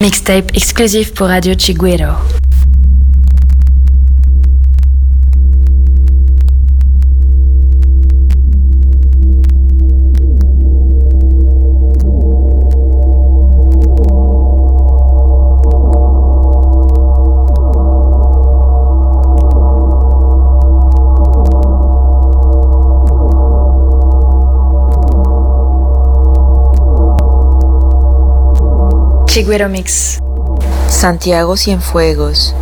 [0.00, 2.14] Mixtape exclusif pour Radio Chiguero.
[29.28, 30.18] Chiguero Mix.
[30.88, 32.54] Santiago Cienfuegos.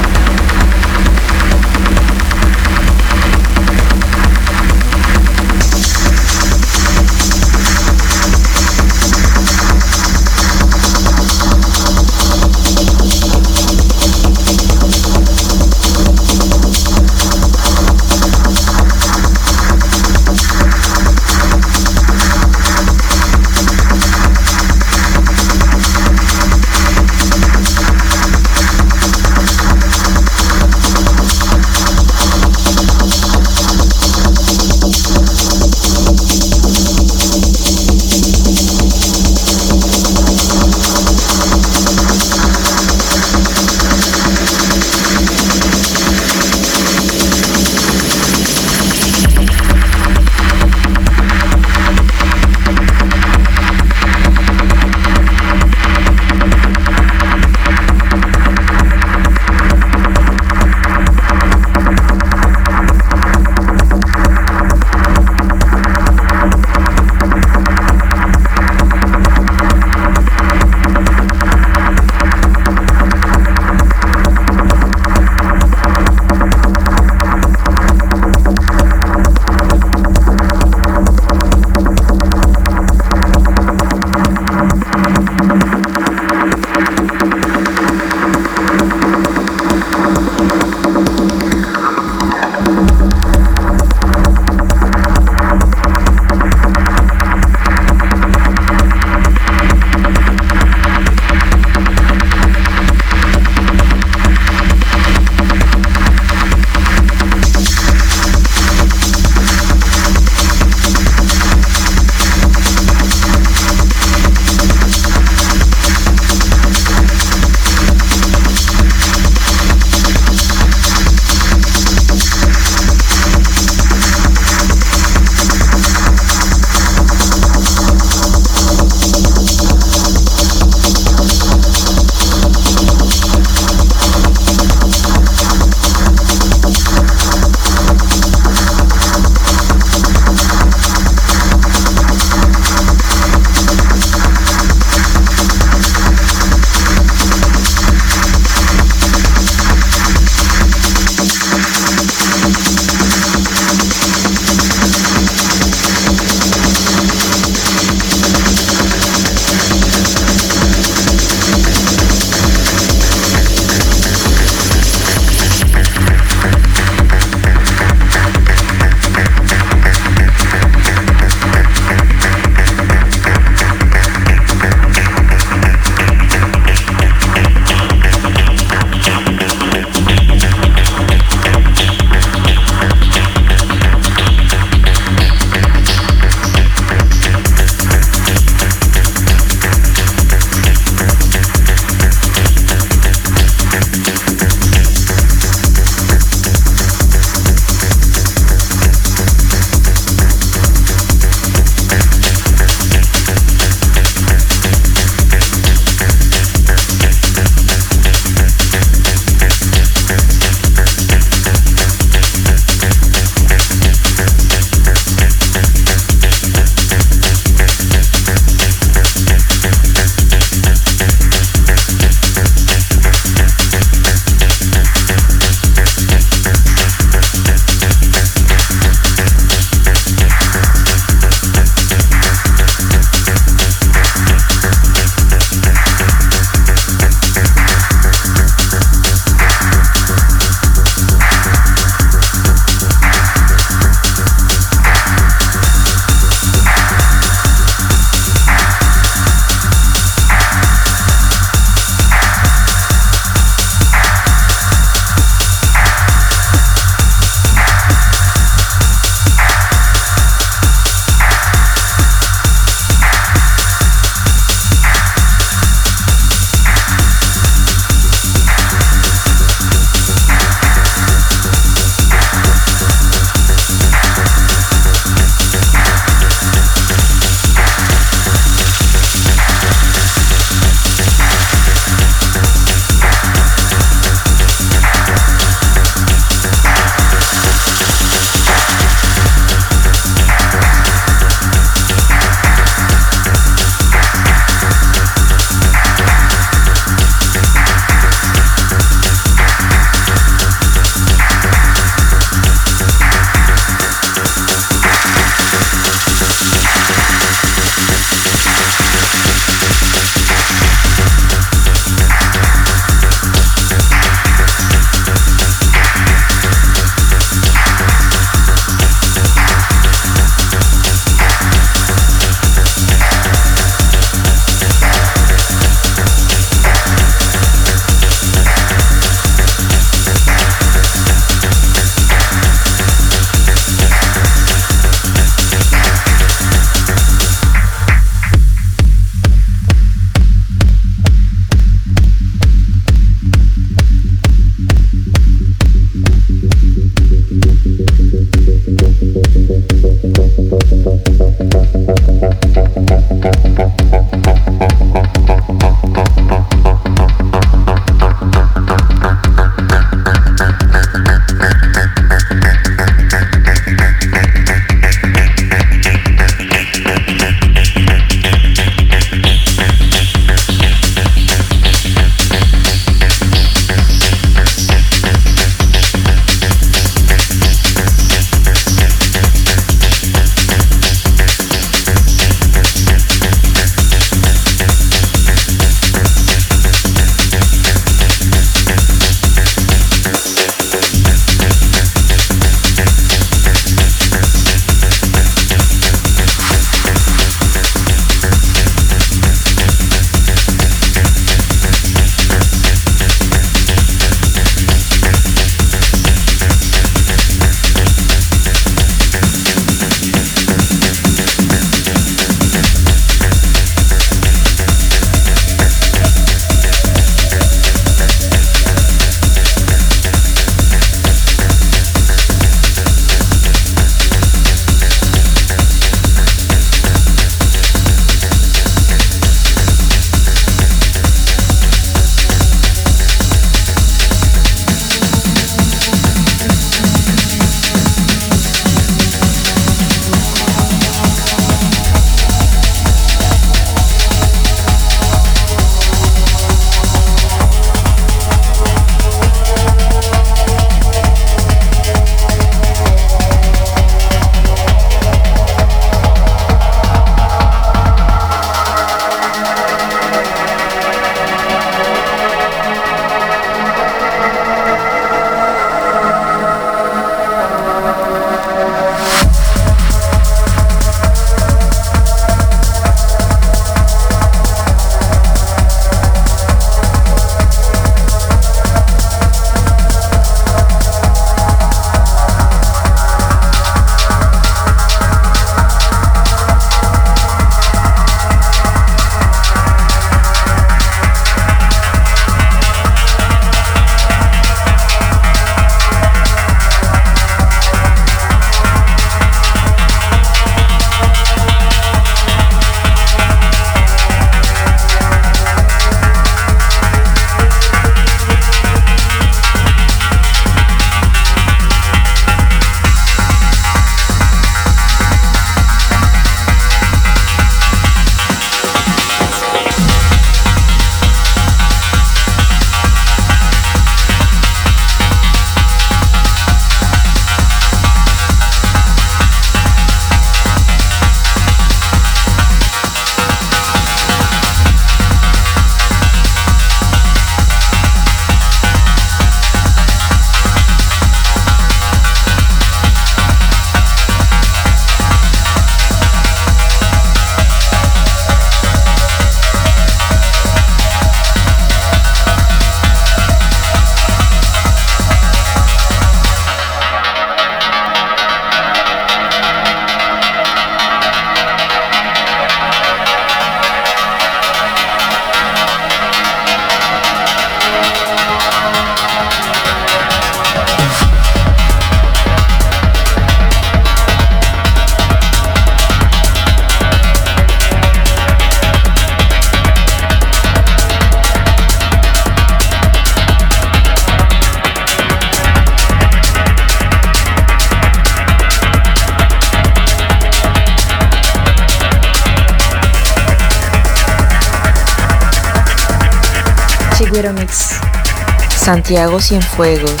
[598.72, 600.00] Santiago Cienfuegos.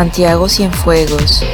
[0.00, 1.44] Santiago Cienfuegos.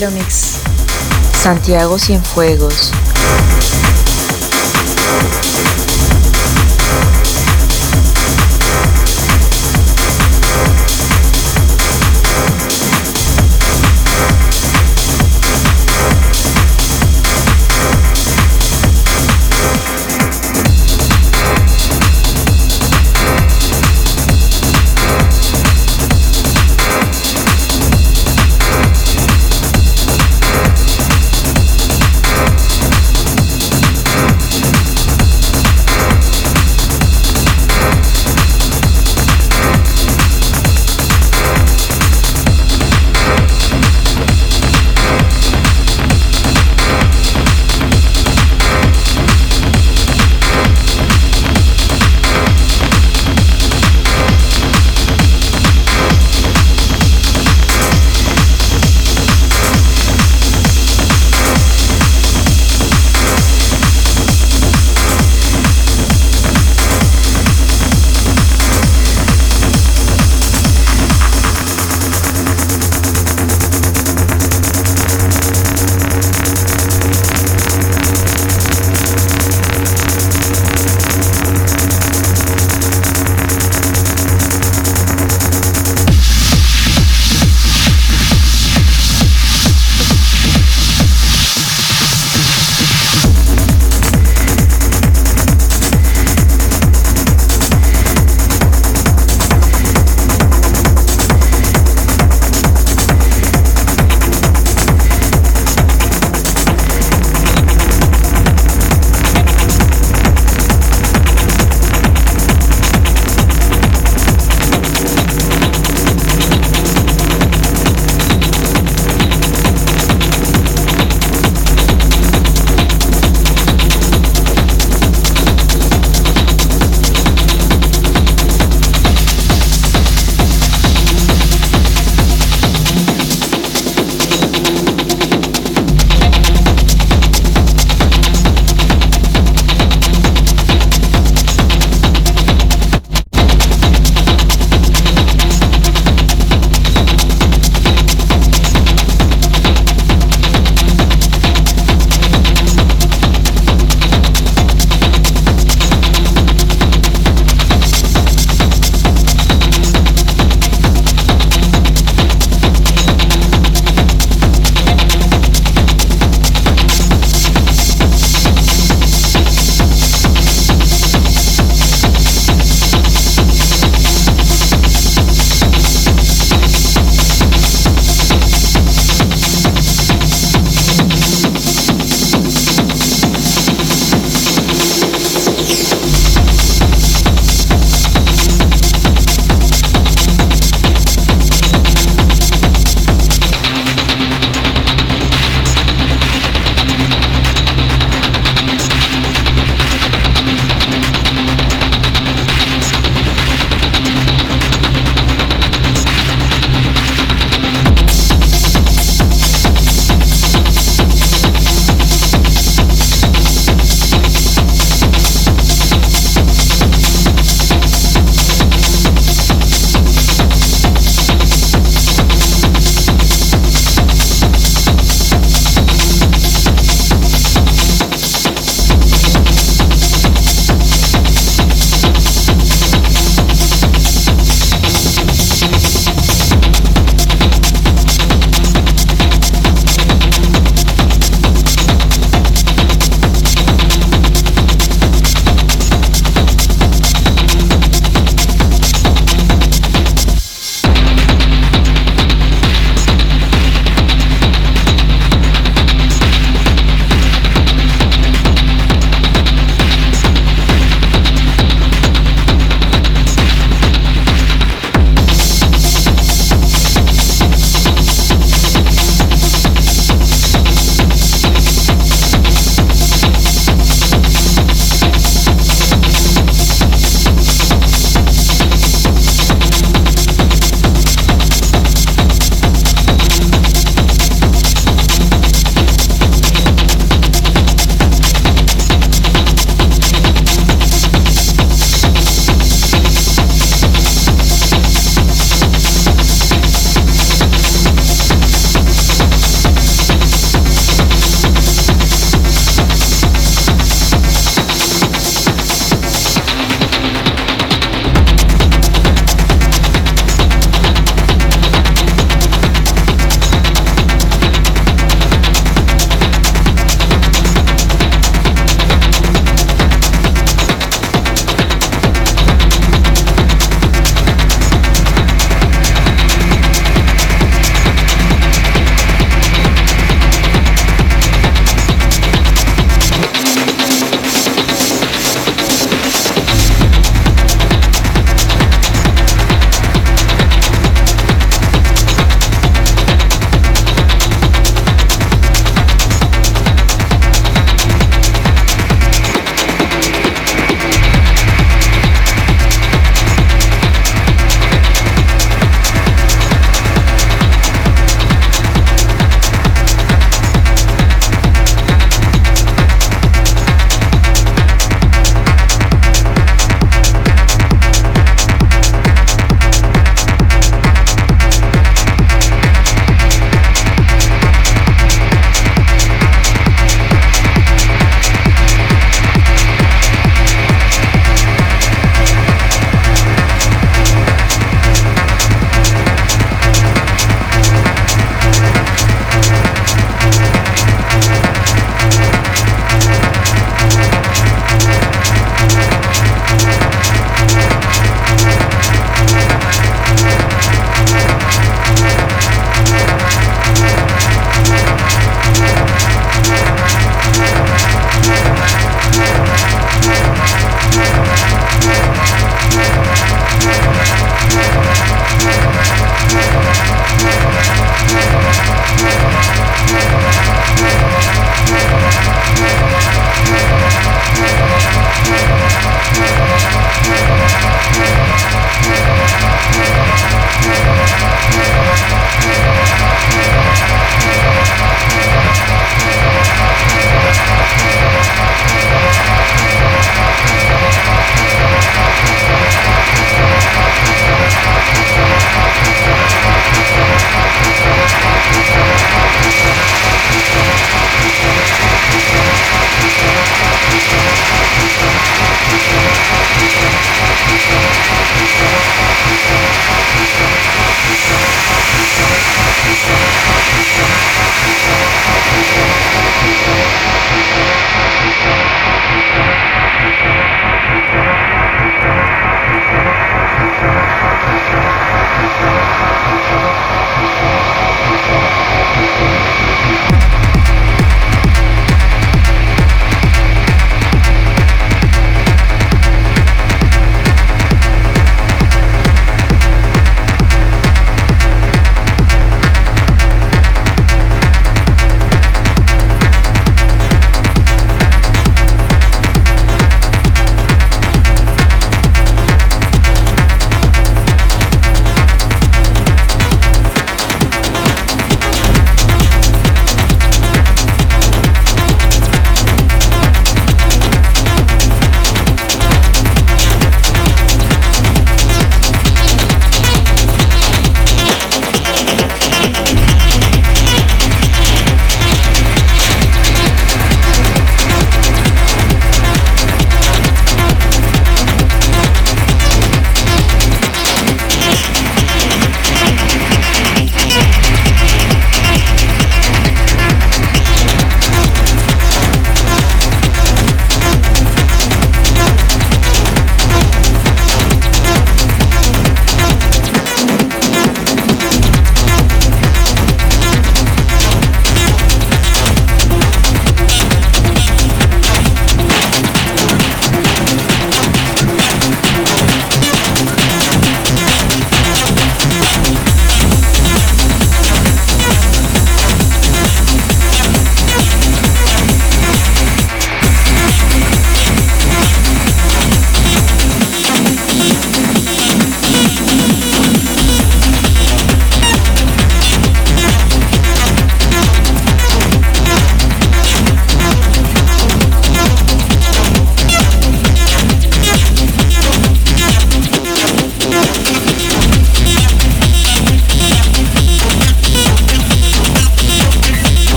[0.00, 0.60] Chigüero Mix.
[1.42, 2.90] Santiago Cienfuegos.